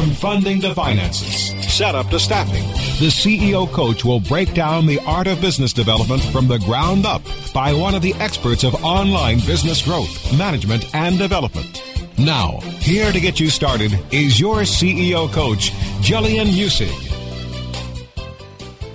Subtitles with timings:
[0.00, 2.66] From funding to finances, setup to staffing,
[3.04, 7.20] the CEO coach will break down the art of business development from the ground up
[7.52, 11.82] by one of the experts of online business growth, management, and development.
[12.16, 15.70] Now, here to get you started is your CEO coach,
[16.00, 17.09] Jillian Muessig.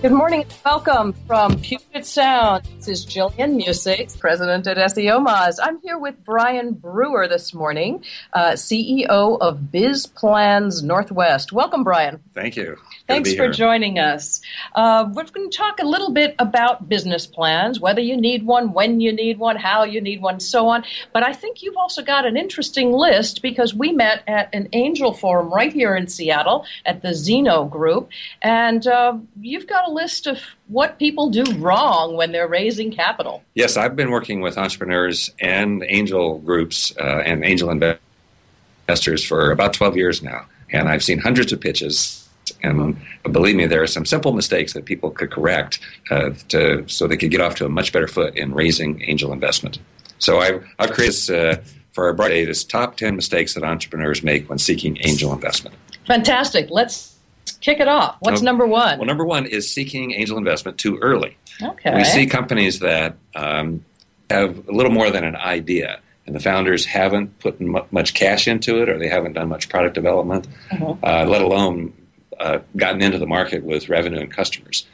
[0.05, 2.63] Good morning and welcome from Puget Sound.
[2.77, 5.57] This is Jillian Muessig, president at SEO Moz.
[5.59, 11.51] I'm here with Brian Brewer this morning, uh, CEO of Biz Plans Northwest.
[11.51, 12.21] Welcome, Brian.
[12.35, 12.77] Thank you.
[13.07, 13.51] Thanks for here.
[13.51, 14.41] joining us.
[14.75, 18.73] Uh, we're going to talk a little bit about business plans, whether you need one,
[18.73, 20.83] when you need one, how you need one, so on.
[21.13, 25.13] But I think you've also got an interesting list because we met at an angel
[25.13, 28.09] forum right here in Seattle at the Zeno Group,
[28.43, 33.43] and uh, you've got a list of what people do wrong when they're raising capital.
[33.55, 39.73] Yes, I've been working with entrepreneurs and angel groups uh, and angel investors for about
[39.73, 42.21] 12 years now, and I've seen hundreds of pitches.
[42.61, 45.79] And believe me, there are some simple mistakes that people could correct
[46.11, 49.33] uh, to, so they could get off to a much better foot in raising angel
[49.33, 49.79] investment.
[50.19, 51.61] So I've, I've created uh,
[51.93, 55.75] for our Friday this top 10 mistakes that entrepreneurs make when seeking angel investment.
[56.05, 56.67] Fantastic.
[56.69, 57.14] Let's
[57.61, 58.17] kick it off.
[58.19, 58.97] What's number one?
[58.99, 61.37] Well, number one is seeking angel investment too early.
[61.61, 61.95] Okay.
[61.95, 63.83] We see companies that um,
[64.29, 68.47] have a little more than an idea, and the founders haven't put mu- much cash
[68.47, 70.97] into it, or they haven't done much product development, Mhm.
[71.03, 71.93] uh, let alone
[72.39, 74.85] uh, gotten into the market with revenue and customers.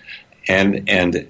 [0.47, 1.27] And and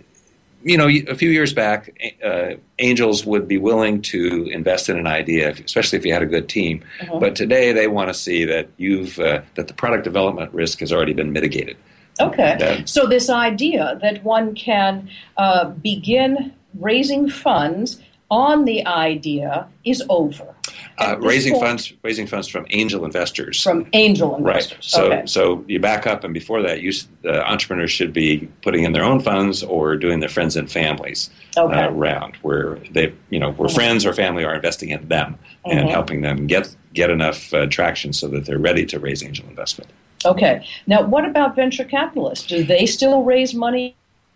[0.63, 1.89] you know, a few years back,
[2.23, 6.27] uh, angels would be willing to invest in an idea, especially if you had a
[6.27, 6.83] good team.
[7.01, 7.19] Mhm.
[7.19, 10.91] But today, they want to see that you've uh, that the product development risk has
[10.91, 11.77] already been mitigated.
[12.19, 12.55] Okay.
[12.59, 17.99] That- So this idea that one can uh, begin raising funds
[18.31, 20.55] on the idea is over.
[20.97, 23.61] Uh, raising point- funds, raising funds from angel investors.
[23.61, 24.83] from angel investors, Right.
[24.83, 25.21] So, okay.
[25.25, 26.91] so you back up, and before that, you,
[27.25, 31.29] uh, entrepreneurs should be putting in their own funds or doing their friends and families
[31.57, 31.81] Okay.
[31.83, 33.75] uh, round, where they, you know, where Mhm.
[33.75, 35.91] friends or family are investing in them and Mhm.
[35.91, 39.89] helping them get get enough uh, traction so that they're ready to raise angel investment.
[40.25, 40.61] Okay.
[40.87, 42.45] Now, what about venture capitalists?
[42.45, 43.95] Do they still raise money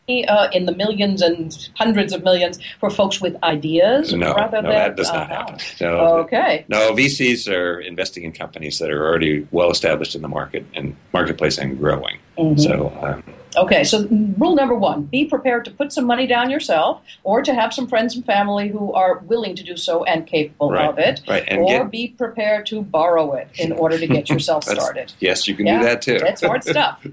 [0.10, 4.69] uh, in the millions and hundreds of millions for folks with ideas No, rather no,
[4.69, 5.36] than that does not uh-huh.
[5.36, 5.57] happen.
[5.81, 6.66] No, Okay.
[6.68, 10.96] no, VCs are investing in companies that are already well established in the market and
[11.12, 12.18] marketplace and growing.
[12.38, 12.60] Mhm.
[12.60, 13.24] So, um,
[13.57, 14.06] Okay, so
[14.38, 17.88] rule number one be prepared to put some money down yourself or to have some
[17.88, 21.22] friends and family who are willing to do so and capable Right, of it.
[21.25, 25.13] right, and or get- be prepared to borrow it in order to get yourself started.
[25.22, 26.19] yes, you can Yeah, do that too.
[26.19, 27.08] That's hard stuff.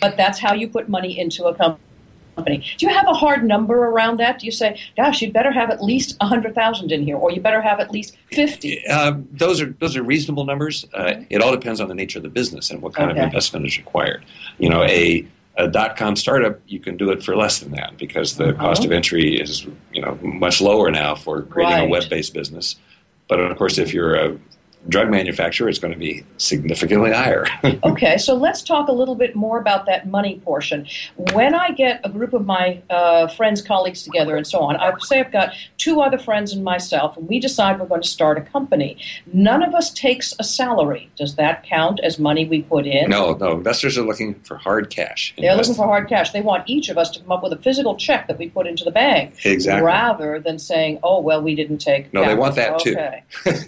[0.00, 1.83] But that's how you put money into a company.
[2.34, 2.64] Company.
[2.78, 4.38] Do you have a hard number around that?
[4.40, 7.30] Do you say, "Gosh, you'd better have at least a hundred thousand in here, or
[7.32, 8.86] you better have at least 50?
[8.88, 10.84] Uh, those are those are reasonable numbers.
[10.92, 13.20] Uh, it all depends on the nature of the business and what kind Okay.
[13.20, 14.24] of investment is required.
[14.58, 15.26] You know, a
[15.56, 18.84] a dot com startup, you can do it for less than that because the cost
[18.84, 22.76] of entry is you know much lower now for creating a web based business.
[23.28, 24.38] But of course, if you're a
[24.88, 27.46] drug manufacturer, it's going to be significantly higher.
[27.84, 30.86] Okay, so let's talk a little bit more about that money portion.
[31.32, 34.92] When I get a group of my uh, friends, colleagues together, and so on, I
[35.00, 38.38] say I've got two other friends and myself, and we decide we're going to start
[38.38, 38.96] a company.
[39.32, 41.10] None of us takes a salary.
[41.16, 43.10] Does that count as money we put in?
[43.10, 45.34] no, no, investors are looking for hard cash.
[45.38, 46.30] They're looking for hard cash.
[46.30, 48.66] They want each of us to come up with a physical check that we put
[48.66, 49.84] into the bank, Exactly.
[49.84, 52.92] rather than saying, "Oh, well, we didn't take." No, they want that too.
[52.96, 53.22] Okay.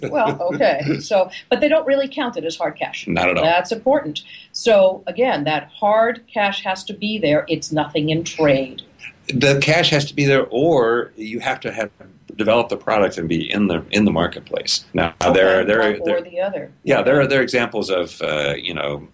[0.09, 0.81] well, okay.
[1.07, 3.07] So, but they don't really count it as hard cash.
[3.07, 3.43] Not at all.
[3.43, 4.23] That's important.
[4.51, 7.45] So, again, that hard cash has to be there.
[7.47, 8.83] It's nothing in trade.
[9.27, 11.91] the cash has to be there, or you have to have
[12.37, 14.85] develop the product and be in the in the marketplace.
[14.93, 16.71] Now there are there are, there or the other.
[16.83, 19.07] Yeah, there are there are examples of uh, you know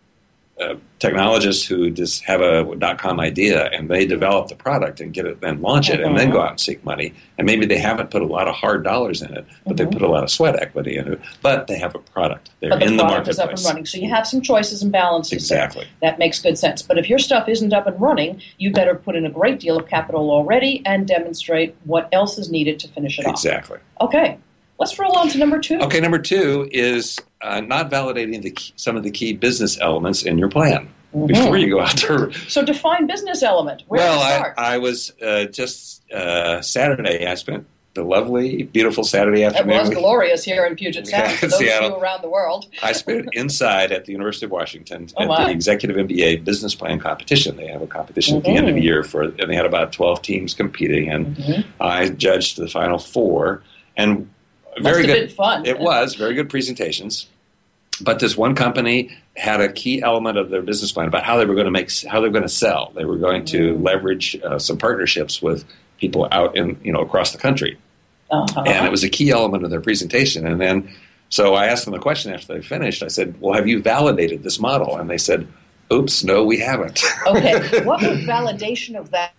[0.62, 5.12] uh, technologists who just have a dot com idea and they develop the product and
[5.12, 6.38] get it and launch it and then Uh-huh.
[6.38, 9.24] go out and seek money and maybe they haven't put a lot of hard dollars
[9.24, 9.92] in it but they Mhm.
[9.94, 12.80] put a lot of sweat equity in it but they have a product they're But
[12.82, 13.86] the in the product is marketplace up and running.
[13.88, 15.50] So you have some choices and balances.
[15.50, 15.58] there.
[15.66, 16.84] exactly That makes good sense.
[16.84, 19.76] But if your stuff isn't up and running, you better put in a great deal
[19.78, 23.32] of capital already and demonstrate what else is needed to finish it off.
[23.34, 23.80] exactly.
[24.00, 24.38] Okay.
[24.80, 25.80] Let's roll on to number two.
[25.80, 30.24] okay number two is uh, not validating the key, some of the key business elements
[30.24, 31.28] in your plan Mhm.
[31.28, 33.84] before you go out to So define business element.
[33.88, 34.54] Where well, do you start?
[34.58, 37.28] I, I was uh, just uh, Saturday.
[37.28, 39.76] I spent the lovely, beautiful Saturday afternoon.
[39.76, 41.32] it was glorious here in Puget Sound.
[41.32, 41.90] Yeah, those Seattle.
[41.92, 42.66] of you around the world.
[42.82, 45.44] I spent it inside at the University of Washington Oh, at my.
[45.46, 47.56] the Executive MBA Business Plan Competition.
[47.58, 48.84] They have a competition at the end of the Mhm.
[48.86, 51.66] year for, and they had about twelve teams competing, and Mhm.
[51.80, 53.62] I judged the final four,
[53.96, 54.28] and
[54.82, 55.32] very good.
[55.32, 55.64] fun.
[55.68, 57.28] It was very good presentations.
[58.02, 61.46] But this one company had a key element of their business plan about how they
[61.46, 62.92] were going to make, how they were going to sell.
[62.96, 63.84] They were going to Mm.
[63.84, 65.64] leverage uh, some partnerships with
[66.00, 67.78] people out in, you know, across the country,
[68.32, 68.64] Uh-huh.
[68.66, 70.46] and it was a key element of their presentation.
[70.46, 70.90] And then,
[71.30, 73.04] so I asked them a question after they finished.
[73.04, 75.48] I said, "Well, have you validated this model?" And they said,
[75.92, 77.84] "Oops, no, we haven't." okay.
[77.84, 79.32] What would validation of that,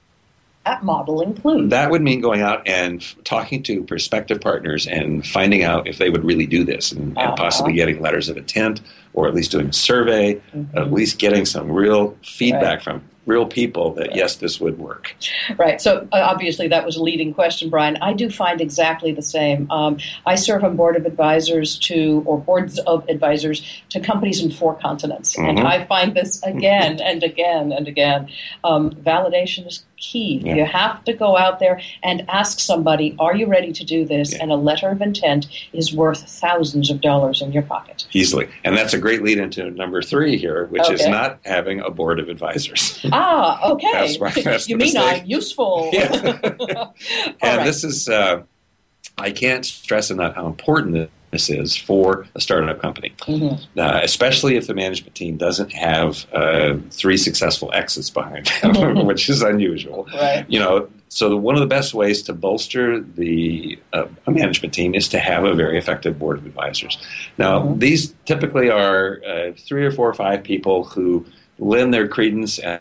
[0.65, 1.71] that model include?
[1.71, 5.99] That would mean going out and f- talking to prospective partners and finding out if
[5.99, 7.37] they would really do this and, and Uh-huh.
[7.37, 8.81] possibly getting letters of intent
[9.13, 10.67] or at least doing a survey, Mhm.
[10.77, 12.83] at least getting some real feedback Right.
[12.83, 15.15] from real people that yes, this would work.
[15.57, 15.81] Right.
[15.81, 17.97] So uh, obviously that was a leading question, Brian.
[17.99, 19.71] I do find exactly the same.
[19.71, 24.51] Um, I serve on board of advisors to, or boards of advisors to companies in
[24.51, 25.65] four continents, and Mhm.
[25.65, 28.29] I find this again and again and again.
[28.63, 30.43] Um, validation is key.
[30.45, 30.57] Yeah.
[30.57, 34.33] You have to go out there and ask somebody, "Are you ready to do this?"
[34.33, 34.43] Yeah.
[34.43, 38.07] And a letter of intent is worth thousands of dollars in your pocket.
[38.13, 38.49] Easily.
[38.65, 42.19] And that's a great lead into number three here, which is not having a board
[42.21, 43.01] of advisors.
[43.27, 44.17] Ah, okay.
[44.19, 44.45] That's.
[44.45, 45.23] That's you mean mistake.
[45.23, 45.91] I'm useful?
[45.93, 46.91] Yeah.
[47.41, 47.65] And right.
[47.65, 48.43] this is, uh,
[49.19, 53.61] I can't stress enough how important this is for a startup company, Mhm.
[53.77, 59.29] uh, especially if the management team doesn't have uh, three successful exits behind them, which
[59.29, 60.07] is unusual.
[60.15, 60.45] Right.
[60.49, 64.75] You know, so the, one of the best ways to bolster the uh, a management
[64.75, 66.99] team is to have a very effective board of advisors.
[67.39, 67.81] Now, Mhm.
[67.81, 71.25] these typically are uh, three or four or five people who
[71.59, 72.81] lend their credence and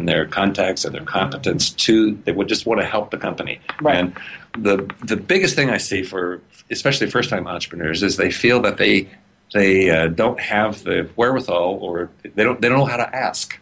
[0.00, 3.60] and their contacts and their competence to they would just want to help the company.
[3.80, 3.96] Right.
[3.96, 4.18] and
[4.58, 6.40] the the biggest thing i see for
[6.72, 9.08] especially first time entrepreneurs is they feel that they
[9.52, 13.58] they uh, don't have the wherewithal or they don't they don't know how to ask.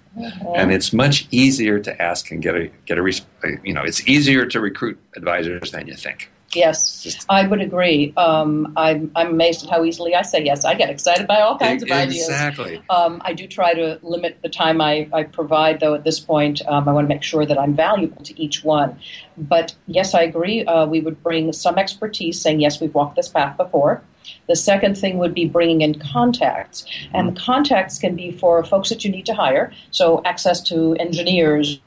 [0.56, 3.02] And it's much easier to ask and get a get a
[3.62, 8.12] you know it's easier to recruit advisors than you think Yes, Just- I would agree.
[8.16, 10.64] Um, I'm, I'm amazed at how easily I say yes.
[10.64, 12.28] I get excited by all kinds of ideas.
[12.28, 16.20] exactly Um, I do try to limit the time I, I provide, though, at this
[16.20, 16.62] point.
[16.66, 18.98] Um, I want to make sure that I'm valuable to each one.
[19.36, 20.64] But yes, I agree.
[20.64, 24.02] Uh, we would bring some expertise, saying, yes, we've walked this path before.
[24.46, 26.84] The second thing would be bringing in contacts.
[27.12, 30.94] And the contacts can be for folks that you need to hire, so access to
[30.96, 31.80] engineers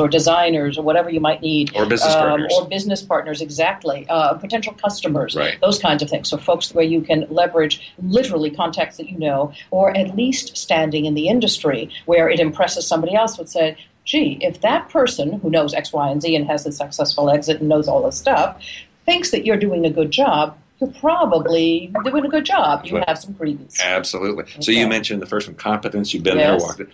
[0.00, 1.70] or designers or whatever you might need.
[1.76, 4.06] or business Um, partners or business partners, exactly.
[4.08, 5.60] Uh, potential customers, Right.
[5.60, 6.28] those kinds of things.
[6.28, 11.04] So, folks where you can leverage literally contacts that you know, or at least standing
[11.04, 15.50] in the industry where it impresses somebody else would say, gee, if that person who
[15.50, 18.56] knows X, Y, and Z and has a successful exit and knows all this stuff
[19.04, 22.84] thinks that you're doing a good job, you're probably doing a good job.
[22.84, 23.80] You have some credence.
[23.82, 26.60] absolutely so you mentioned the first one competence you've been Yes.
[26.60, 26.88] there walked it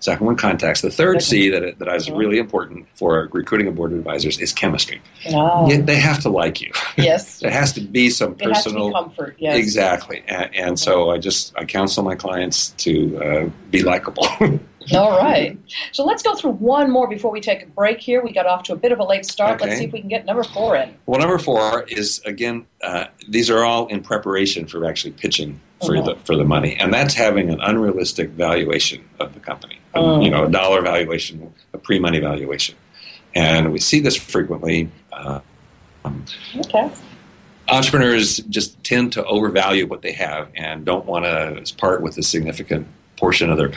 [0.00, 0.80] Second one, contacts.
[0.80, 4.52] The third C that, that is really important for recruiting a board of advisors is
[4.52, 5.00] chemistry.
[5.28, 5.70] Oh.
[5.70, 6.72] They have to like you.
[6.96, 7.40] Yes.
[7.50, 9.36] There has to be some It has to personal be comfort.
[9.38, 9.56] Yes.
[9.56, 14.26] Exactly, and, and so I just I counsel my clients to uh, be likable.
[14.94, 15.58] All right.
[15.92, 18.22] So let's go through one more before we take a break here.
[18.22, 19.60] We got off to a bit of a late start.
[19.60, 20.94] Let's see if we can get number four in.
[21.06, 26.02] well, number four is again uh, these are all in preparation for actually pitching for
[26.02, 29.79] the for the money, and that's having an unrealistic valuation of the company.
[29.94, 30.24] Um, Mm.
[30.24, 32.76] You know, a dollar valuation, a pre-money valuation,
[33.34, 34.88] and we see this frequently.
[35.12, 35.40] Uh,
[36.04, 36.24] um,
[36.58, 36.88] Okay.
[37.68, 42.22] entrepreneurs just tend to overvalue what they have and don't want to part with a
[42.22, 43.70] significant portion of their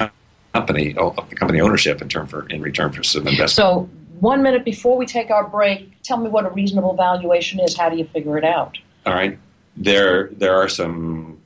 [0.53, 3.49] company, of the company ownership in term for in return for some investment.
[3.51, 3.89] So
[4.19, 7.75] one minute before we take our break, tell me what a reasonable valuation is.
[7.75, 8.77] How do you figure it out?
[9.05, 9.37] All right,
[9.75, 11.39] there there are some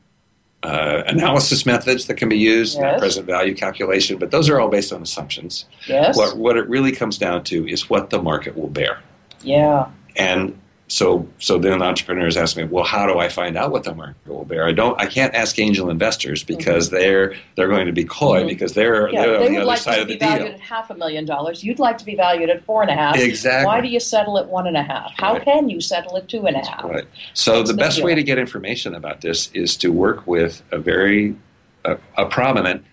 [0.68, 3.00] uh, analysis methods that can be used, Yes.
[3.00, 5.66] present value calculation, but those are all based on assumptions.
[5.88, 6.18] Yes.
[6.18, 9.00] What what it really comes down to is what the market will bear,
[9.42, 9.86] Yeah.
[10.18, 10.58] and
[10.90, 14.16] so so then entrepreneurs ask me, well, how do I find out what the market
[14.26, 14.66] will bear?
[14.66, 18.48] I don't, I can't ask angel investors because they're they're going to be coy Mhm.
[18.48, 19.22] because they're Yeah.
[19.22, 20.90] they're on They the would other like side to of the be valued at half
[20.90, 21.62] a million dollars.
[21.64, 23.18] You'd like to be valued at four and a half.
[23.20, 23.66] Exactly.
[23.66, 25.12] Why do you settle at one and a half?
[25.18, 25.44] How Right.
[25.44, 26.86] can you settle at two and a half?
[26.86, 27.04] Right.
[27.34, 28.06] So the the best deal?
[28.06, 31.36] way to get information about this is to work with a very
[31.84, 32.84] a, a prominent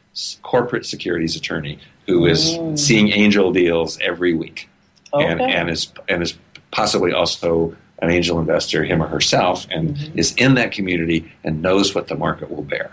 [0.43, 2.79] corporate securities attorney who is Mm.
[2.79, 4.69] seeing angel deals every week
[5.13, 5.25] Okay.
[5.27, 6.35] and and is and is
[6.73, 10.19] possibly also an angel investor, him or herself, and Mhm.
[10.19, 12.91] is in that community and knows what the market will bear.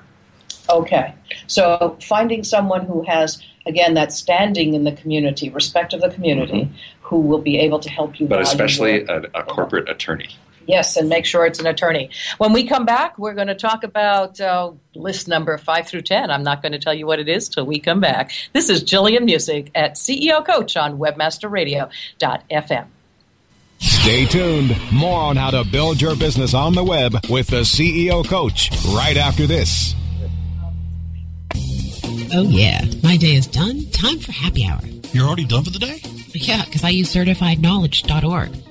[0.70, 1.14] Okay.
[1.48, 6.70] So finding someone who has, again, that standing in the community, respect of the community,
[7.02, 8.26] who will be able to help you.
[8.26, 8.36] Mm-hmm.
[8.36, 10.30] But especially a, a corporate attorney.
[10.68, 12.12] Yes, and make sure it's an attorney.
[12.38, 16.30] When we come back, we're going to talk about uh, list number five through 10.
[16.30, 18.32] I'm not going to tell you what it is till we come back.
[18.54, 22.86] This is Jillian Muessig at CEO Coach on WebmasterRadio.fm.
[23.82, 24.76] Stay tuned.
[24.92, 29.18] More on how to build your business on the web with the CEO Coach right
[29.18, 29.96] after this.
[32.34, 32.86] Oh, yeah.
[33.04, 33.86] My day is done.
[33.92, 34.80] Time for happy hour.
[35.12, 36.00] You're already done for the day?
[36.34, 38.71] Yeah, because I use certifiedknowledge.org.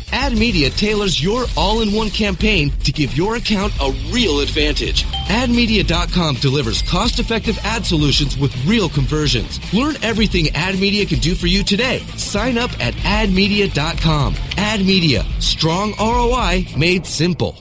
[0.11, 5.03] AdMedia tailors your all-in-one campaign to give your account a real advantage.
[5.27, 9.59] AdMedia.com delivers cost-effective ad solutions with real conversions.
[9.73, 11.99] Learn everything AdMedia can do for you today.
[12.17, 14.35] Sign up at AdMedia.com.
[14.35, 17.55] AdMedia, strong ROI made simple.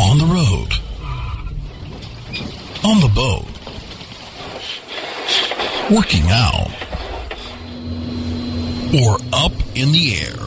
[0.00, 0.74] On the road.
[2.84, 3.46] On the boat.
[5.90, 6.70] Working out.
[8.94, 10.41] Or up in the air.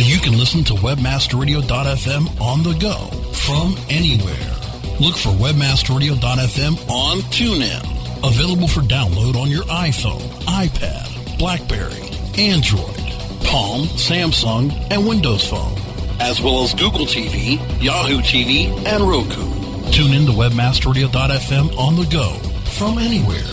[0.00, 2.96] Now you can listen to WebmasterRadio.fm on the go
[3.34, 4.56] from anywhere.
[4.98, 8.26] Look for WebmasterRadio.fm on TuneIn.
[8.26, 12.00] Available for download on your iPhone, iPad, Blackberry,
[12.42, 12.96] Android,
[13.44, 15.76] Palm, Samsung, and Windows Phone,
[16.18, 19.90] as well as Google TV, Yahoo TV, and Roku.
[19.92, 22.32] Tune in to WebmasterRadio.fm on the go
[22.70, 23.52] from anywhere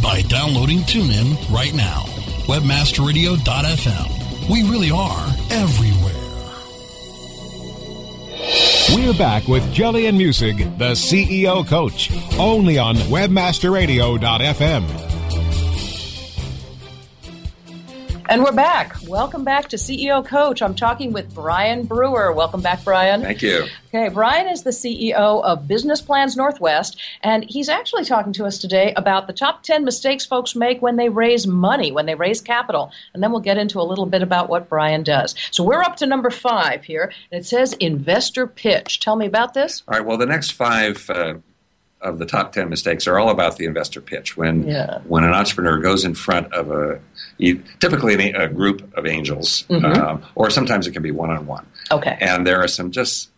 [0.00, 2.04] by downloading TuneIn right now.
[2.46, 4.17] WebmasterRadio.fm.
[4.50, 6.14] We really are everywhere.
[8.94, 15.17] We're back with Jillian Muessig, the CEO Coach, only on WebmasterRadio.fm.
[18.30, 18.94] And we're back.
[19.08, 20.60] Welcome back to CEO Coach.
[20.60, 22.30] I'm talking with Brian Brewer.
[22.30, 23.22] Welcome back, Brian.
[23.22, 23.64] Thank you.
[23.88, 28.58] Okay, Brian is the CEO of Business Plans Northwest, and he's actually talking to us
[28.58, 32.42] today about the top 10 mistakes folks make when they raise money, when they raise
[32.42, 32.92] capital.
[33.14, 35.34] And then we'll get into a little bit about what Brian does.
[35.50, 39.00] So we're up to number five here, and it says investor pitch.
[39.00, 39.82] Tell me about this.
[39.88, 41.36] All right, well, the next five uh,
[42.00, 44.36] of the top 10 mistakes are all about the investor pitch.
[44.36, 44.98] When, Yeah.
[45.06, 47.00] when an entrepreneur goes in front of a,
[47.80, 49.96] typically a, group of angels, Mhm.
[49.96, 51.66] um, or sometimes it can be one on one.
[51.90, 52.16] Okay.
[52.20, 53.30] And there are some just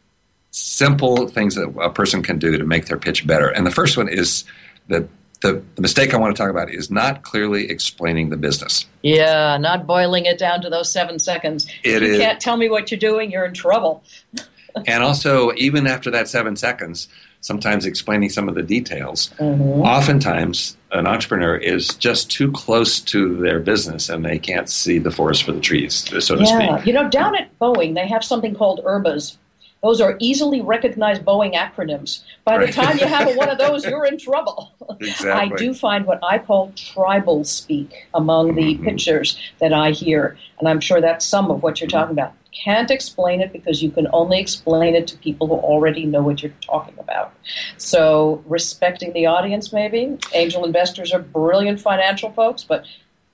[0.51, 3.49] simple things that a person can do to make their pitch better.
[3.49, 4.45] And the first one is
[4.89, 5.07] the,
[5.43, 8.85] the, the mistake I want to talk about is not clearly explaining the business.
[9.03, 11.67] Yeah, not boiling it down to those seven seconds.
[11.83, 14.03] It you is- can't tell me what you're doing, you're in trouble.
[14.87, 17.09] and also, even after that seven seconds,
[17.41, 19.31] sometimes explaining some of the details.
[19.39, 19.85] Mhm.
[19.85, 25.11] Oftentimes, an entrepreneur is just too close to their business and they can't see the
[25.11, 26.87] forest for the trees, so to yeah, speak.
[26.87, 29.37] you know, down at Boeing, they have something called ERBAs.
[29.83, 32.21] Those are easily recognized Boeing acronyms.
[32.45, 34.73] By the time you have one of those, you're in trouble.
[35.01, 35.31] Exactly.
[35.31, 38.85] I do find what I call tribal speak among the Mm-hmm.
[38.85, 42.35] pitchers that I hear, and I'm sure that's some of what you're talking about.
[42.53, 46.43] Can't explain it because you can only explain it to people who already know what
[46.43, 47.33] you're talking about.
[47.77, 50.19] So, respecting the audience, maybe.
[50.35, 52.85] Angel investors are brilliant financial folks, but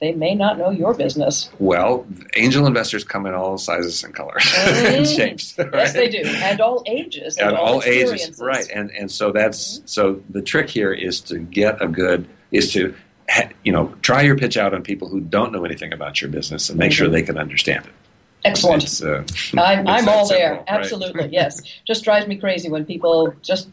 [0.01, 1.49] they may not know your business.
[1.59, 2.07] Well,
[2.37, 5.55] angel investors come in all sizes and colors and shapes.
[5.59, 8.69] Yes, they do, and all ages, and, and all ages, right?
[8.73, 12.95] And and so that's so the trick here is to get a good is to
[13.65, 16.69] you know try your pitch out on people who don't know anything about your business
[16.69, 17.13] and make sure Mhm.
[17.13, 17.93] they can understand it.
[18.47, 19.03] Excellent.
[19.03, 19.23] Uh,
[19.61, 20.53] I'm, I'm all simple, there.
[20.55, 20.65] right?
[20.69, 21.63] Absolutely, yes.
[21.87, 23.69] Just drives me crazy when people just,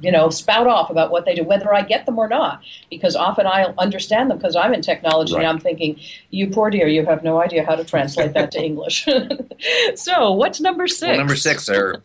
[0.00, 2.60] you know, spout off about what they do, whether I get them or not.
[2.90, 5.40] Because often I'll understand them because I'm in technology Right.
[5.40, 5.98] and I'm thinking,
[6.30, 9.06] you poor dear, you have no idea how to translate that to English.
[9.94, 11.02] so, what's number six?
[11.08, 12.02] Well, number six are,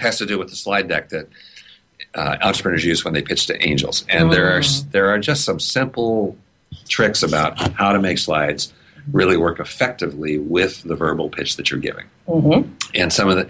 [0.00, 1.28] has to do with the slide deck that
[2.14, 4.90] uh, entrepreneurs use when they pitch to angels, and there are Mm.
[4.92, 6.36] there are just some simple
[6.88, 8.72] tricks about how to make slides
[9.12, 12.04] really work effectively with the verbal pitch that you're giving.
[12.28, 12.68] Mhm.
[12.94, 13.48] And some of the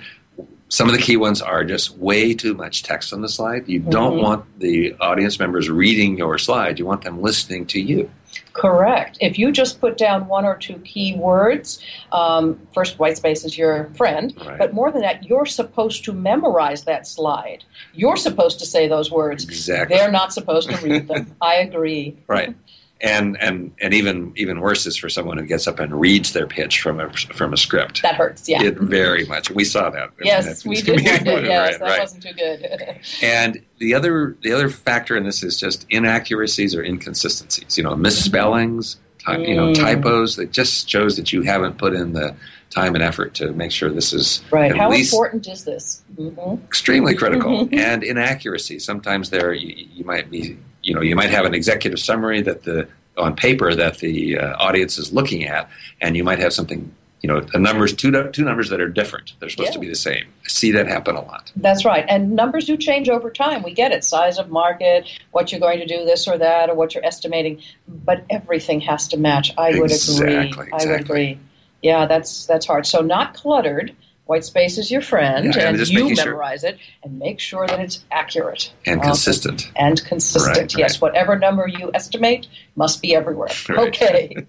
[0.68, 3.68] some of the key ones are just way too much text on the slide.
[3.68, 4.22] You don't Mhm.
[4.22, 6.80] want the audience members reading your slide.
[6.80, 8.10] You want them listening to you.
[8.52, 9.16] Correct.
[9.20, 11.78] If you just put down one or two key words,
[12.10, 14.58] um, first, white space is your friend, Right.
[14.58, 17.62] but more than that, you're supposed to memorize that slide.
[17.94, 19.44] You're supposed to say those words.
[19.44, 19.96] Exactly.
[19.96, 21.28] They're not supposed to read them.
[21.40, 22.16] I agree.
[22.26, 22.54] Right.
[23.02, 26.46] And and and even even worse is for someone who gets up and reads their
[26.46, 28.00] pitch from a from a script.
[28.00, 28.62] That hurts, yeah.
[28.62, 29.50] It very much.
[29.50, 30.12] We saw that.
[30.22, 31.04] yes, we did.
[31.04, 31.98] Right, one day, yes, that right.
[32.00, 32.98] wasn't too good.
[33.22, 37.76] And the other the other factor in this is just inaccuracies or inconsistencies.
[37.76, 39.74] You know, misspellings, ty- you know, Mm.
[39.74, 40.36] typos.
[40.36, 42.34] That just shows that you haven't put in the
[42.70, 44.74] time and effort to make sure this is right.
[44.74, 46.02] How important is this?
[46.16, 47.68] hmm extremely critical.
[47.72, 48.78] And inaccuracy.
[48.78, 52.62] Sometimes there you, you might be you know you might have an executive summary that
[52.62, 55.68] the on paper that the uh, audience is looking at,
[56.00, 56.94] and you might have something.
[57.22, 59.32] You know, the numbers two two numbers that are different.
[59.40, 60.26] They're supposed to be the same.
[60.44, 61.50] I see that happen a lot.
[61.56, 62.04] That's right.
[62.08, 63.64] And numbers do change over time.
[63.64, 64.04] We get it.
[64.04, 67.62] Size of market, what you're going to do, this or that, or what you're estimating.
[67.88, 69.52] But everything has to match.
[69.58, 70.46] I would agree.
[70.46, 71.40] Exactly, I would agree.
[71.82, 72.86] Yeah, that's that's hard.
[72.86, 73.96] So not cluttered.
[74.26, 77.38] White space is your friend, Yeah, and and you making sure- memorize it, and make
[77.38, 79.10] sure that it's accurate And Awesome.
[79.12, 79.70] consistent.
[79.76, 80.56] and consistent.
[80.56, 81.02] Right, Yes, right.
[81.02, 83.48] whatever number you estimate must be everywhere.
[83.68, 83.78] Right.
[83.88, 84.36] Okay.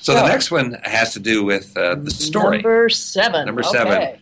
[0.00, 2.58] So the next one has to do with uh, the story.
[2.58, 3.46] Number seven.
[3.46, 3.90] Number seven.
[3.94, 4.20] Okay.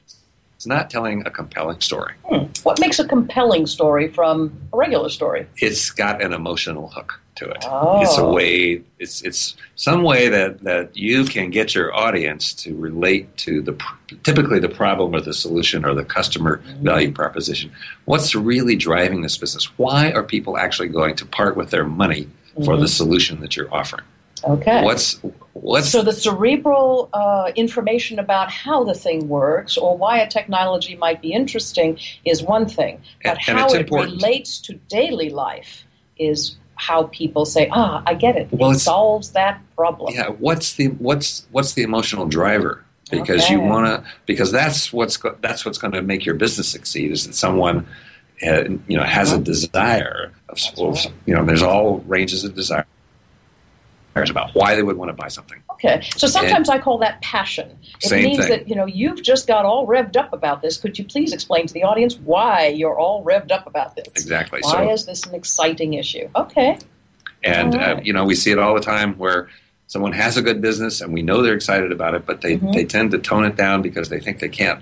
[0.55, 2.15] It's not telling a compelling story.
[2.25, 2.45] Hmm.
[2.63, 5.49] What makes a compelling story from a regular story?
[5.57, 7.65] It's got an emotional hook to it.
[7.69, 8.03] Oh.
[8.03, 8.83] It's a way.
[8.99, 13.77] It's it's some way that that you can get your audience to relate to the
[14.23, 16.85] typically the problem or the solution or the customer Mm-hmm.
[16.85, 17.73] value proposition.
[18.05, 19.65] What's really driving this business?
[19.79, 22.29] Why are people actually going to part with their money
[22.65, 22.89] for the Mhm.
[23.01, 24.05] solution that you're offering?
[24.45, 24.83] Okay.
[24.85, 25.19] What's
[25.55, 30.97] what's So the cerebral uh, information about how the thing works or why a technology
[30.97, 34.17] might be interesting is one thing, but And- and how it important.
[34.21, 35.85] relates to daily life
[36.19, 38.49] is how people say, "Ah, I get it.
[38.51, 43.61] Well, it solves that problem." yeah what's the what's what's the emotional driver because you
[43.61, 47.35] want to because that's what's that's what's going to make your business succeed is that
[47.35, 47.87] someone
[48.47, 51.13] uh, you know has a desire of, right.
[51.27, 52.87] you know there's all ranges of desires
[54.15, 56.07] about why they would want to buy something Okay.
[56.17, 57.77] So sometimes I call that passion.
[58.03, 58.49] It means thing.
[58.49, 60.77] that, you know, you've just got all revved up about this.
[60.77, 64.07] Could you please explain to the audience why you're all revved up about this?
[64.09, 66.29] exactly Why so is this an exciting issue?
[66.37, 66.79] Okay.
[67.45, 69.49] and uh, you know we see it all the time where
[69.89, 72.73] someone has a good business and we know they're excited about it, but they, Mhm.
[72.73, 74.81] they tend to tone it down because they think they can't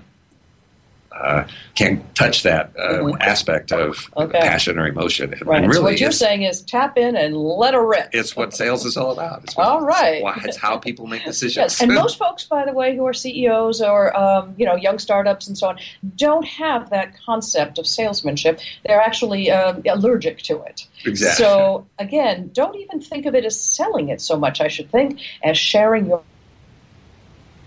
[1.21, 4.39] uh, can't touch that uh, aspect of Okay.
[4.39, 5.33] passion or emotion.
[5.33, 5.63] And, Right.
[5.63, 8.09] and so what you're saying is tap in and let her rip.
[8.13, 9.43] it's what sales is all about.
[9.43, 10.15] It's what, All right.
[10.15, 11.55] It's, why- it's how people make decisions.
[11.57, 14.99] Yes, and most folks, by the way, who are CEOs or um, you know young
[14.99, 15.77] startups and so on,
[16.15, 18.59] don't have that concept of salesmanship.
[18.85, 20.87] They're actually um, allergic to it.
[21.05, 21.43] Exactly.
[21.43, 24.61] So again, don't even think of it as selling it so much.
[24.61, 26.21] I should think as sharing your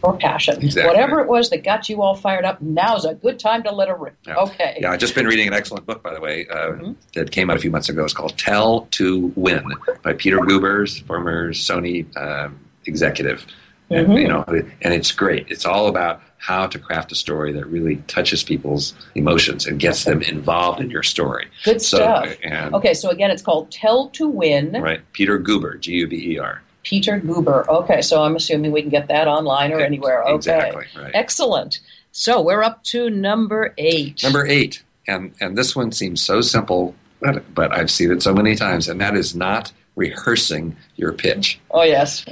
[0.05, 0.63] your passion.
[0.63, 0.87] Exactly.
[0.93, 3.89] Whatever it was that got you all fired up, now's a good time to let
[3.89, 4.17] it rip.
[4.27, 4.37] Yeah.
[4.37, 4.79] Okay.
[4.81, 6.93] Yeah, I've just been reading an excellent book, by the way, uh, Mm-hmm.
[7.15, 8.05] that came out a few months ago.
[8.05, 9.65] It's called Tell to Win
[10.03, 13.47] by Peter Gubers, former Sony um, executive.
[13.91, 14.21] And, Mhm.
[14.23, 14.45] you know,
[14.83, 15.47] and it's great.
[15.51, 20.05] It's all about how to craft a story that really touches people's emotions and gets
[20.05, 21.47] them involved in your story.
[21.65, 22.35] Good So, stuff.
[22.43, 24.73] and Okay, so again, it's called Tell to Win.
[24.81, 26.63] right, Peter Guber, G U B E R.
[26.85, 27.67] Peter Guber.
[27.69, 30.23] Okay, so I'm assuming we can get that online or anywhere.
[30.23, 30.35] Okay.
[30.37, 31.11] Exactly, right.
[31.15, 31.81] Excellent.
[32.13, 34.23] So we're up to number eight.
[34.23, 38.33] Number eight, and and this one seems so simple, but, but I've seen it so
[38.33, 41.59] many times, and that is not rehearsing your pitch.
[41.71, 42.25] Oh yes.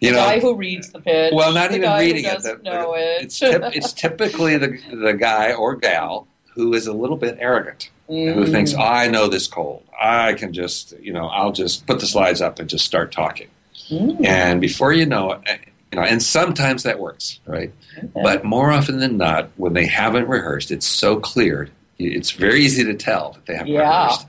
[0.00, 1.32] You the know, guy who reads the pitch.
[1.34, 2.42] Well, not even who reading it.
[2.42, 3.22] The- know it.
[3.22, 7.90] It's, typ- it's typically the, the guy or gal who is a little bit arrogant,
[8.06, 8.50] who Mm.
[8.52, 9.82] thinks, oh, I know this cold.
[10.00, 13.48] I can just, you know, I'll just put the slides up and just start talking.
[13.90, 14.24] Mm.
[14.26, 15.60] And before you know it,
[15.92, 17.72] you know, and sometimes that works, right?
[18.14, 21.70] But more often than not, when they haven't rehearsed, it's so clear.
[21.98, 24.04] It's very easy to tell that they haven't Yeah.
[24.04, 24.26] rehearsed.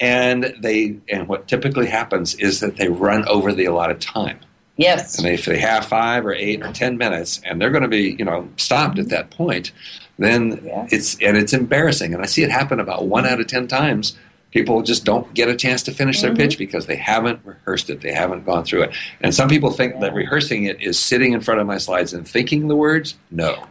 [0.00, 4.38] And they and what typically happens is that they run over the allotted time.
[4.76, 5.18] Yes.
[5.18, 8.14] And if they have five or eight or ten minutes, and they're going to be,
[8.18, 9.72] you know, stopped at that point,
[10.18, 12.12] then it's and it's embarrassing.
[12.12, 14.18] And I see it happen about one out of ten times.
[14.56, 16.38] People just don't get a chance to finish their Mhm.
[16.38, 18.00] pitch because they haven't rehearsed it.
[18.00, 18.90] They haven't gone through it.
[19.20, 22.26] And some people think that rehearsing it is sitting in front of my slides and
[22.26, 23.16] thinking the words.
[23.30, 23.64] No,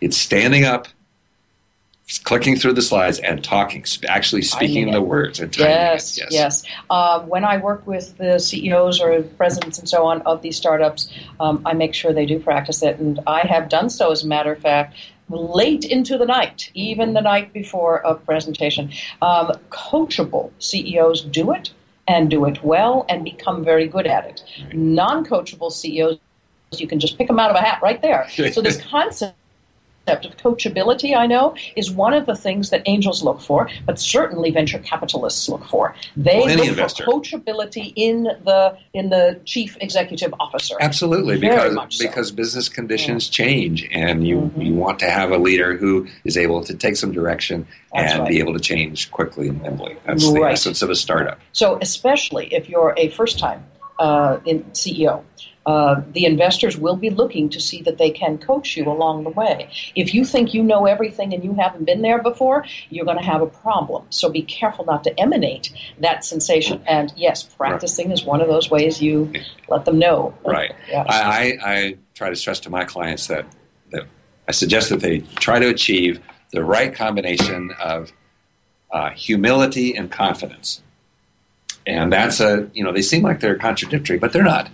[0.00, 0.88] it's standing up,
[2.22, 6.28] clicking through the slides, and talking, sp- actually speaking the words and Yes, it.
[6.30, 6.62] yes.
[6.88, 11.10] Um, when I work with the CEOs or presidents and so on of these startups,
[11.38, 14.10] um, I make sure they do practice it, and I have done so.
[14.10, 14.94] As a matter of fact,
[15.28, 18.92] late into the night, even the night before a presentation.
[19.22, 21.72] Um, coachable CEOs do it
[22.06, 24.42] and do it well and become very good at it.
[24.74, 26.18] Non-coachable CEOs,
[26.72, 28.28] you can just pick them out of a hat right there.
[28.52, 29.36] So this concept
[30.06, 34.50] of coachability, I know, is one of the things that angels look for, but certainly
[34.50, 35.94] venture capitalists look for.
[36.16, 37.04] They Well, look investor.
[37.04, 40.76] for coachability in the in the chief executive officer.
[40.80, 42.06] Absolutely, Very because so.
[42.06, 46.62] because business conditions change, and you you want to have a leader who is able
[46.64, 48.28] to take some direction That's and right.
[48.28, 49.96] be able to change quickly and nimbly.
[50.06, 51.40] That's the essence of a startup.
[51.52, 53.64] So, especially if you're a first time
[53.98, 55.22] uh, in CEO,
[55.66, 59.30] uh, the investors will be looking to see that they can coach you along the
[59.30, 59.68] way.
[59.94, 63.24] If you think you know everything and you haven't been there before, you're going to
[63.24, 64.06] have a problem.
[64.10, 66.82] So, be careful not to emanate that sensation.
[66.86, 69.32] And yes, practicing is one of those ways you
[69.68, 70.34] let them know.
[70.44, 70.72] Right.
[70.86, 71.06] Yes.
[71.08, 73.46] I, I, I try to stress to my clients that
[73.90, 74.04] that
[74.46, 76.20] I suggest that they try to achieve
[76.52, 78.12] the right combination of
[78.92, 80.82] uh, humility and confidence.
[81.86, 84.70] And that's a, you know, they seem like they're contradictory, but they're not.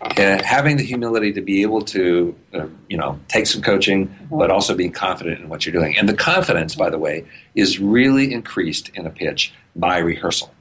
[0.00, 4.50] Uh, having the humility to be able to, uh, you know, take some coaching, but
[4.50, 5.96] also being confident in what you're doing.
[5.98, 10.54] And the confidence, by the way, is really increased in a pitch by rehearsal.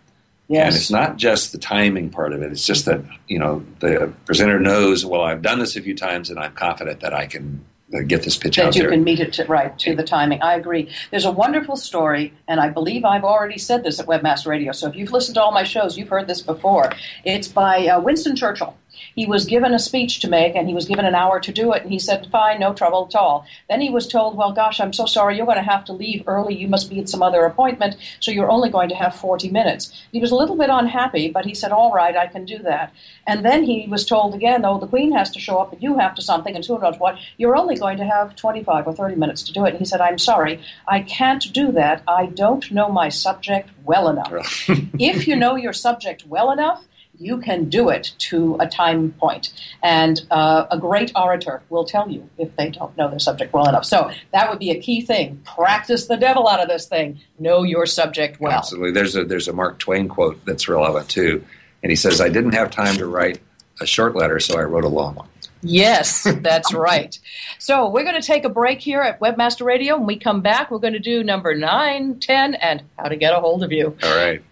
[0.50, 0.68] Yes.
[0.68, 2.52] And it's not just the timing part of it.
[2.52, 6.30] It's just that, you know, the presenter knows, well, I've done this a few times
[6.30, 7.64] and I'm confident that I can
[8.02, 8.92] get this pitch out that you there.
[8.92, 10.42] can meet it to, right to the timing.
[10.42, 10.90] I agree.
[11.12, 14.72] There's a wonderful story, and I believe I've already said this at Webmaster Radio.
[14.72, 16.92] So if you've listened to all my shows, you've heard this before.
[17.24, 18.76] It's by uh, Winston Churchill.
[19.16, 21.74] He was given a speech to make, and he was given an hour to do
[21.74, 24.80] it, and he said, "Fine, no trouble at all." Then he was told, "Well, gosh,
[24.80, 25.38] I'm so sorry.
[25.38, 26.56] You're going to have to leave early.
[26.56, 29.92] You must be at some other appointment, so you're only going to have 40 minutes."
[30.12, 32.92] He was a little bit unhappy, but he said, "All right, I can do that."
[33.28, 35.98] And then he was told again, "Oh, the Queen has to show up, and you
[35.98, 37.18] have to something, and who knows what.
[37.38, 40.02] You're only going to have 25 or 30 minutes to do it." And he said,
[40.02, 42.04] "I'm sorry, I can't do that.
[42.08, 44.70] I don't know my subject well enough.
[45.00, 46.84] if you know your subject well enough."
[47.20, 52.10] You can do it to a time point, and uh, a great orator will tell
[52.10, 53.86] you if they don't know their subject well enough.
[53.86, 55.42] So that would be a key thing.
[55.46, 57.20] Practice the devil out of this thing.
[57.40, 58.54] Know your subject well.
[58.54, 58.92] Absolutely.
[58.92, 61.44] There's a there's a Mark Twain quote that's relevant too,
[61.82, 63.40] and he says, "I didn't have time to write
[63.80, 65.28] a short letter, so I wrote a long one."
[65.64, 67.18] Yes, that's right.
[67.58, 69.98] So we're going to take a break here at Webmaster Radio.
[69.98, 73.34] When we come back, we're going to do number nine, ten, and how to get
[73.34, 73.96] a hold of you.
[74.04, 74.44] All right.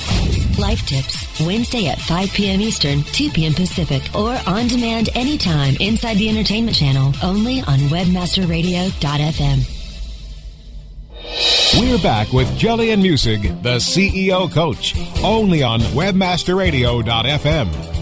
[0.58, 2.62] Life Tips, Wednesday at 5 p.m.
[2.62, 3.52] Eastern, 2 p.m.
[3.52, 9.70] Pacific, or on demand anytime inside the entertainment channel, only on webmasterradio.fm.
[11.78, 17.93] We're back with Jillian Muessig, the CEO Coach, only on WebmasterRadio.fm.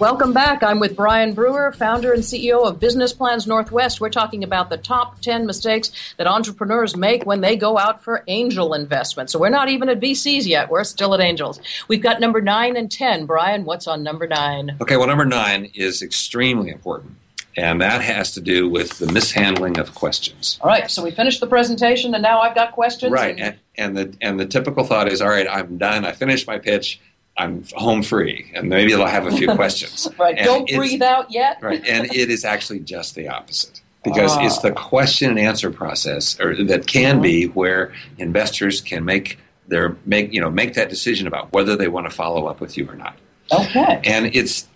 [0.00, 0.62] Welcome back.
[0.62, 4.00] I'm with Brian Brewer, founder and CEO of Business Plans Northwest.
[4.00, 8.24] We're talking about the top 10 mistakes that entrepreneurs make when they go out for
[8.26, 9.28] angel investment.
[9.28, 10.70] So we're not even at VCs yet.
[10.70, 11.60] We're still at angels.
[11.86, 13.26] We've got number 9 and 10.
[13.26, 14.78] Brian, what's on number 9?
[14.80, 17.16] Okay, well, number nine is extremely important,
[17.58, 20.58] and that has to do with the mishandling of questions.
[20.62, 23.12] All right, so we finished the presentation and now I've got questions.
[23.12, 26.06] Right, and- and, and the and the typical thought is, all right, I'm done.
[26.06, 26.98] I finished my pitch.
[27.36, 30.06] I'm home free, and maybe they'll have a few questions.
[30.18, 31.58] right, And don't breathe out yet.
[31.62, 34.44] Right, and it is actually just the opposite because Ah.
[34.46, 39.38] it's the question and answer process, or that can be where investors can make
[39.68, 42.76] their make you know make that decision about whether they want to follow up with
[42.76, 43.16] you or not.
[43.52, 44.00] Okay.
[44.04, 44.68] And it's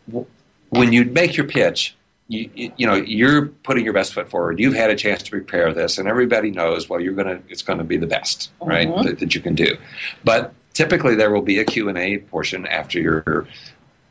[0.71, 1.95] when you make your pitch,
[2.29, 4.59] you, you know you're putting your best foot forward.
[4.61, 7.79] You've had a chance to prepare this, and everybody knows well you're gonna it's going
[7.79, 9.05] to be the best right Mhm.
[9.05, 9.77] that, that you can do.
[10.25, 13.47] But typically there will be a Q and A portion after your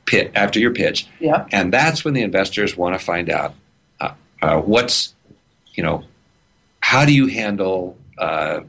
[0.06, 1.46] pit after your pitch, Yeah.
[1.52, 3.54] and that's when the investors want to find out
[4.02, 5.14] uh, uh, what's
[5.76, 6.04] you know
[6.82, 8.62] how do you handle uh,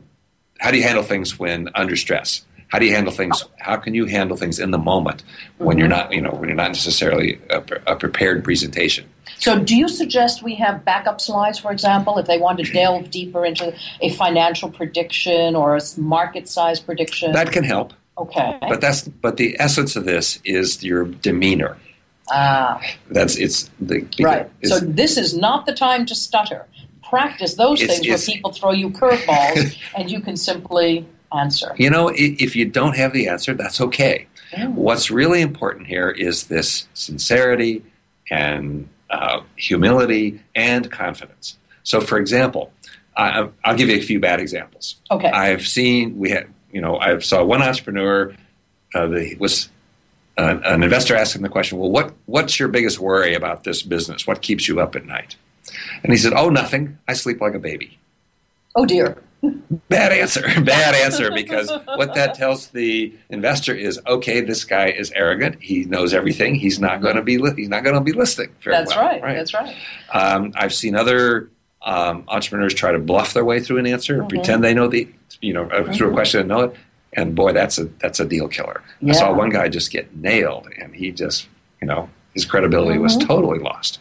[0.61, 3.95] how do you handle things when under stress how do you handle things how can
[3.95, 5.23] you handle things in the moment
[5.59, 9.05] when you're not you know when you're not necessarily a, a prepared presentation
[9.39, 13.11] So, do you suggest we have backup slides, for example, if they want to delve
[13.19, 13.67] deeper into
[14.01, 17.33] a financial prediction or a market size prediction?
[17.33, 18.59] that can help okay.
[18.73, 21.77] but that's but the essence of this is your demeanor
[22.33, 22.81] ah,
[23.17, 24.51] that's it's the right.
[24.61, 26.67] it's- So, this is not the time to stutter.
[27.15, 31.07] Practice those It's- things where people throw you curveballs and you can simply
[31.39, 31.75] answer.
[31.79, 34.27] You know, if you don't have the answer, that's okay.
[34.53, 34.75] Mm.
[34.75, 37.85] What's really important here is this sincerity
[38.31, 41.57] and uh, humility and confidence.
[41.83, 42.73] So, for example,
[43.17, 44.97] I, I'll give you a few bad examples.
[45.11, 45.31] Okay.
[45.31, 48.35] I've seen we had, you know, I saw one entrepreneur.
[48.95, 49.69] Uh, the, was
[50.37, 53.83] uh, an investor asked him the question, "Well, what what's your biggest worry about this
[53.83, 54.27] business?
[54.27, 55.37] What keeps you up at night?"
[56.03, 56.99] And he said, "Oh, nothing.
[57.07, 57.99] I sleep like a baby."
[58.75, 59.17] Oh dear.
[59.89, 60.43] Bad answer.
[60.63, 65.63] Bad answer because what that tells the investor is okay, this guy is arrogant.
[65.63, 66.55] He knows everything.
[66.55, 69.21] He's not going to be li- he's not going to be listening very That's well.
[69.21, 69.35] right.
[69.35, 69.75] That's right.
[70.13, 71.51] Um, I've seen other
[71.83, 74.29] um, entrepreneurs try to bluff their way through an answer, Mhm.
[74.31, 75.07] pretend they know the
[75.41, 76.15] you know uh, through a Mhm.
[76.15, 76.75] question and know it,
[77.13, 78.81] and boy, that's a that's a deal killer.
[79.07, 81.47] I saw one guy just get nailed, and he just
[81.83, 83.27] you know his credibility was Mhm.
[83.27, 83.99] totally lost.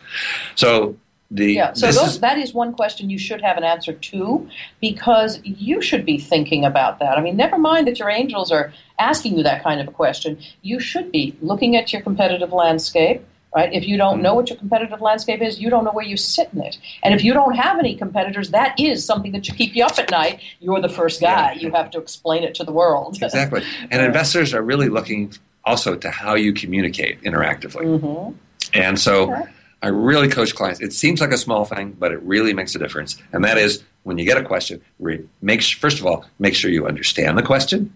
[0.56, 0.96] So
[1.34, 4.48] the Yeah, so those, is- that is one question you should have an answer to
[4.80, 7.18] because you should be thinking about that.
[7.18, 10.38] I mean, never mind that your angels are asking you that kind of a question.
[10.62, 13.74] You should be looking at your competitive landscape, right?
[13.74, 16.50] If you don't know what your competitive landscape is, you don't know where you sit
[16.54, 16.78] in it.
[17.04, 19.98] And if you don't have any competitors, that is something that should keep you up
[19.98, 20.40] at night.
[20.60, 21.54] You're the first guy.
[21.54, 23.18] You have to explain it to the world.
[23.22, 23.64] exactly.
[23.90, 25.34] And investors are really looking
[25.66, 28.00] also to how you communicate interactively.
[28.00, 28.36] hmm
[28.74, 29.50] And so, Okay.
[29.84, 30.80] I really coach clients.
[30.80, 33.22] It seems like a small thing, but it really makes a difference.
[33.34, 36.72] And that is when you get a question, re- make first of all make sure
[36.72, 37.92] you understand the question.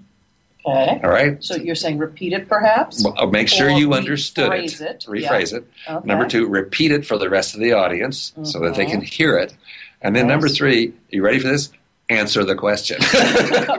[0.66, 1.00] Okay.
[1.02, 1.42] All right.
[1.42, 3.02] So you're saying repeat it, perhaps?
[3.02, 4.82] Well, uh, make sure you understood rephrase it.
[4.82, 5.06] it.
[5.08, 5.58] Rephrase Yeah.
[5.60, 5.68] it.
[5.90, 6.06] Okay.
[6.08, 8.92] Number two, repeat it for the rest of the audience so that they Mhm.
[8.92, 9.54] can hear it.
[10.02, 11.70] And then number three, you ready for this?
[12.10, 12.98] Answer the question.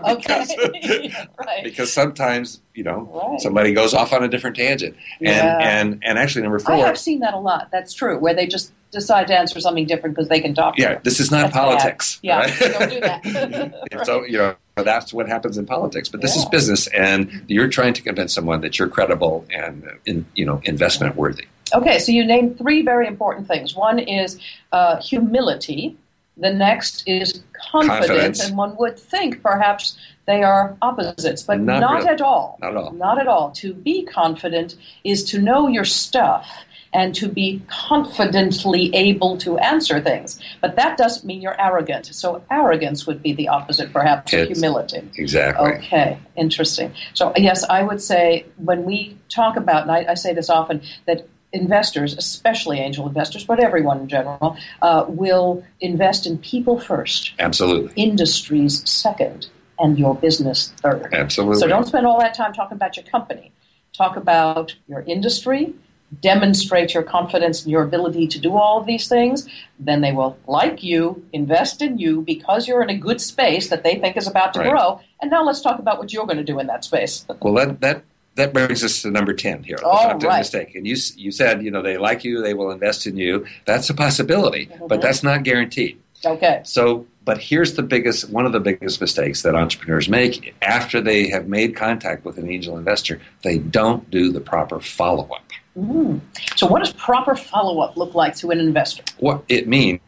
[0.08, 1.14] okay.
[1.38, 1.64] right.
[1.64, 3.40] because sometimes you know Right.
[3.40, 4.96] somebody goes off on a different tangent.
[5.20, 5.58] And Yeah.
[5.60, 6.74] and and actually number four.
[6.74, 7.68] I have seen that a lot.
[7.72, 8.18] That's true.
[8.18, 10.78] Where they just decide to answer something different because they can talk.
[10.78, 12.18] yeah, this is not That's politics.
[12.22, 12.58] Yeah, right?
[12.58, 14.06] don't do that.
[14.06, 16.08] So you know that's what happens in politics.
[16.10, 20.26] But this is business, and you're trying to convince someone that you're credible and in,
[20.34, 21.44] you know investment worthy.
[21.74, 23.74] Okay, so you named three very important things.
[23.74, 24.38] One is
[24.72, 25.96] uh, humility.
[26.38, 28.44] The next is confidence, Confidence.
[28.46, 32.08] and one would think perhaps they are opposites, but Not not, really.
[32.08, 32.58] at all.
[32.60, 32.92] Not at all.
[32.92, 33.50] Not at all.
[33.52, 40.00] To be confident is to know your stuff and to be confidently able to answer
[40.00, 40.40] things.
[40.60, 42.06] But that doesn't mean you're arrogant.
[42.06, 45.08] So arrogance would be the opposite, perhaps, of humility.
[45.16, 45.72] Exactly.
[45.74, 46.92] Okay, interesting.
[47.14, 50.80] So, yes, I would say when we talk about, and I, I say this often,
[51.06, 57.32] that investors, especially angel investors, but everyone in general, uh, will invest in people first,
[57.38, 57.92] Absolutely.
[57.96, 61.08] industries second, and your business third.
[61.12, 61.60] Absolutely.
[61.60, 63.52] So don't spend all that time talking about your company.
[63.96, 65.72] Talk about your industry,
[66.20, 69.48] demonstrate your confidence in your ability to do all of these things.
[69.78, 73.84] Then they will like you, invest in you because you're in a good space that
[73.84, 74.70] they think is about to Right.
[74.70, 75.00] grow.
[75.20, 77.24] And now let's talk about what you're going to do in that space.
[77.40, 78.02] Well, that that
[78.38, 79.78] that brings us to number ten here.
[79.84, 80.38] All Not right.
[80.38, 80.74] mistake.
[80.74, 83.44] And you you said you know they like you, they will invest in you.
[83.66, 84.86] That's a possibility, Mm-hmm.
[84.86, 86.00] but that's not guaranteed.
[86.24, 86.60] Okay.
[86.64, 91.28] So, but here's the biggest one of the biggest mistakes that entrepreneurs make after they
[91.28, 93.20] have made contact with an angel investor.
[93.42, 95.44] They don't do the proper follow up.
[95.78, 96.20] Mm.
[96.56, 99.04] So, what does proper follow up look like to an investor?
[99.18, 100.00] What it means,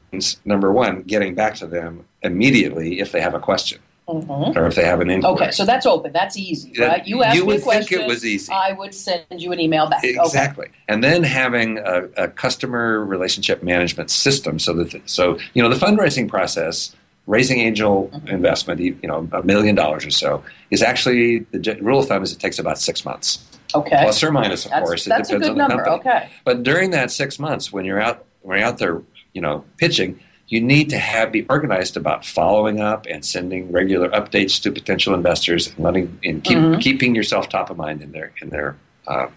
[0.44, 3.80] number one, getting back to them immediately if they have a question
[4.14, 4.56] Mhm.
[4.56, 5.34] or if they have an inquiry.
[5.34, 6.12] Okay, so that's open.
[6.12, 7.06] That's easy, right?
[7.06, 8.00] You ask you me a think question.
[8.02, 8.52] it was easy.
[8.52, 10.00] I would send you an email back.
[10.04, 10.16] Okay.
[10.18, 15.68] Exactly, and then having a, a customer relationship management system, so that so you know
[15.68, 16.94] the fundraising process,
[17.26, 18.28] raising angel Mm-hmm.
[18.28, 22.32] investment, you know, a million dollars or so, is actually the rule of thumb is
[22.32, 23.38] it takes about six months,
[23.74, 23.98] Okay.
[24.02, 25.06] plus or minus, of That's- course.
[25.06, 26.10] It that's a depends good on the number, company.
[26.14, 26.28] okay.
[26.44, 29.00] But during that six months, when you're out when you're out there,
[29.34, 30.18] you know, pitching.
[30.50, 35.14] You need to have be organized about following up and sending regular updates to potential
[35.14, 36.80] investors and letting and keep, Mhm.
[36.80, 39.28] keeping yourself top of mind in their in their uh,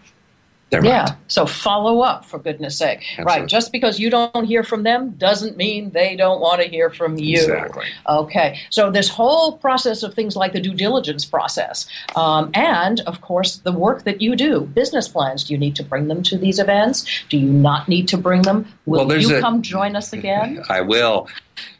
[0.73, 1.03] their yeah.
[1.05, 1.17] mind.
[1.27, 2.99] So follow up for goodness sake.
[3.17, 3.41] Absolutely.
[3.41, 3.47] Right.
[3.47, 7.17] Just because you don't hear from them doesn't mean they don't want to hear from
[7.17, 7.37] you.
[7.39, 7.85] Exactly.
[8.09, 8.59] Okay.
[8.71, 13.57] So this whole process of things like the due diligence process, um, and of course
[13.57, 15.43] the work that you do, business plans.
[15.43, 17.05] Do you need to bring them to these events?
[17.29, 18.65] Do you not need to bring them?
[18.85, 20.63] Will Well, you a- come join us again?
[20.69, 21.27] I will.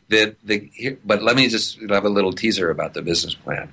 [0.10, 3.72] The, the, but let me just have a little teaser about the business plan.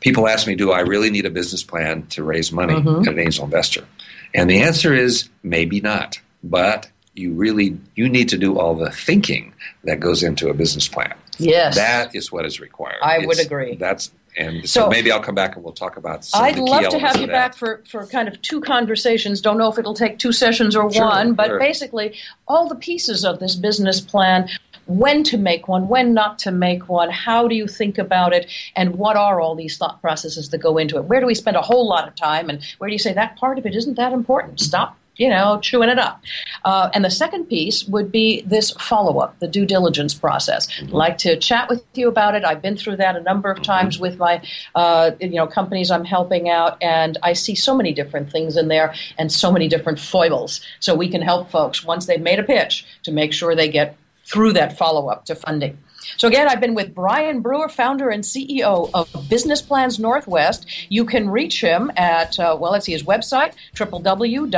[0.00, 3.06] People ask me, do I really need a business plan to raise money Mhm.
[3.06, 3.84] at an angel investor?
[4.34, 6.20] And the answer is maybe not.
[6.42, 9.52] But you really you need to do all the thinking
[9.84, 11.14] that goes into a business plan.
[11.38, 11.76] Yes.
[11.76, 12.98] That is what is required.
[13.02, 13.76] I would agree.
[13.76, 16.24] That's and so, So- maybe I'll come back and we'll talk about.
[16.24, 18.60] Some I'd of the key love to have you back for, for kind of two
[18.60, 19.40] conversations.
[19.40, 21.58] Don't know if it'll take two sessions or Sure, one, but sure.
[21.58, 22.14] basically,
[22.48, 24.48] all the pieces of this business plan
[24.86, 28.50] when to make one, when not to make one, how do you think about it,
[28.74, 31.04] and what are all these thought processes that go into it?
[31.04, 33.36] Where do we spend a whole lot of time, and where do you say that
[33.36, 34.58] part of it isn't that important?
[34.60, 34.96] Stop.
[35.16, 36.22] You know, chewing it up.
[36.64, 40.66] Uh, and the second piece would be this follow up, the due diligence process.
[40.72, 40.94] Mm-hmm.
[40.94, 42.44] Like to chat with you about it.
[42.44, 44.42] I've been through that a number of times with my,
[44.74, 48.68] uh, you know, companies I'm helping out, and I see so many different things in
[48.68, 50.62] there and so many different foibles.
[50.80, 53.96] So we can help folks once they've made a pitch to make sure they get
[54.24, 55.76] through that follow up to funding.
[56.16, 60.66] So again, I've been with Brian Brewer, founder and CEO of Business Plans Northwest.
[60.88, 64.52] You can reach him at uh, well, let's see his website www.biz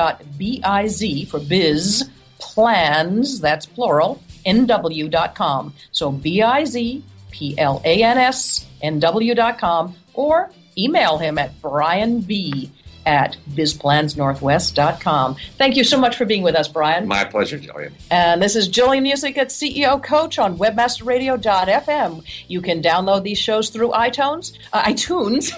[1.30, 5.74] for biz plans that's plural nw.com.
[5.92, 11.61] So b i z p l a n s n w.com or email him at
[11.61, 12.70] brian b
[13.06, 15.36] at bizplansnorthwest.com.
[15.56, 17.06] Thank you so much for being with us, Brian.
[17.06, 17.92] My pleasure, Jillian.
[18.10, 22.24] And this is Jillian Muessig at CEO Coach on webmasterradio.fm.
[22.48, 25.52] You can download these shows through iTunes, uh, iTunes,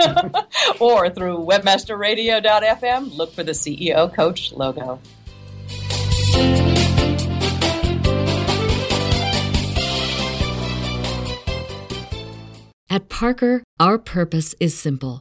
[0.81, 3.17] or through webmasterradio.fm.
[3.17, 5.01] Look for the CEO Coach logo.
[12.89, 15.21] At Parker, our purpose is simple.